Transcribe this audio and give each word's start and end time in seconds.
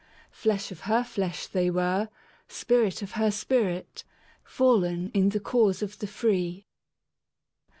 Flesh 0.31 0.71
of 0.71 0.79
her 0.89 1.03
flesh 1.03 1.45
they 1.45 1.69
were, 1.69 2.09
spirit 2.47 3.03
of 3.03 3.11
her 3.11 3.29
spirit, 3.29 4.03
Fallen 4.43 5.11
in 5.13 5.29
the 5.29 5.39
cause 5.39 5.83
of 5.83 5.99
the 5.99 6.07
free. 6.07 6.65